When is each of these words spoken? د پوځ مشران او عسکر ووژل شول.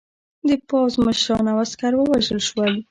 د 0.47 0.49
پوځ 0.67 0.91
مشران 1.05 1.45
او 1.51 1.57
عسکر 1.63 1.91
ووژل 1.95 2.39
شول. 2.47 2.73